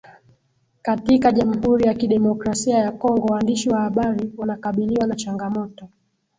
katika 0.81 1.31
jamhuri 1.31 1.85
ya 1.87 1.93
Kidemokrasia 1.93 2.77
ya 2.77 2.91
kongo 2.91 3.25
waandishi 3.27 3.69
wa 3.69 3.81
habari 3.81 4.33
wanakabiliwa 4.37 5.07
na 5.07 5.15
changamoto 5.15 5.89